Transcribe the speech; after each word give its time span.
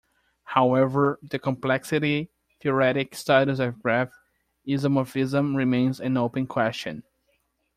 However 0.45 1.19
the 1.21 1.37
complexity-theoretic 1.37 3.13
status 3.13 3.59
of 3.59 3.83
graph 3.83 4.09
isomorphism 4.67 5.55
remains 5.55 5.99
an 5.99 6.17
open 6.17 6.47
question. 6.47 7.03